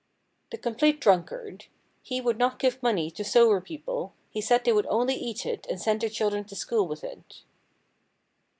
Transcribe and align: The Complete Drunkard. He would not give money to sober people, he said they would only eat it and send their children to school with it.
The 0.49 0.57
Complete 0.57 0.99
Drunkard. 0.99 1.65
He 2.01 2.21
would 2.21 2.39
not 2.39 2.57
give 2.57 2.81
money 2.81 3.11
to 3.11 3.23
sober 3.23 3.61
people, 3.61 4.15
he 4.31 4.41
said 4.41 4.63
they 4.65 4.73
would 4.73 4.87
only 4.87 5.13
eat 5.13 5.45
it 5.45 5.67
and 5.69 5.79
send 5.79 6.01
their 6.01 6.09
children 6.09 6.43
to 6.45 6.55
school 6.55 6.87
with 6.87 7.03
it. 7.03 7.43